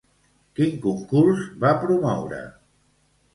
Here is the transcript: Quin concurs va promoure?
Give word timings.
Quin 0.59 0.71
concurs 0.85 1.43
va 1.65 1.75
promoure? 1.85 2.41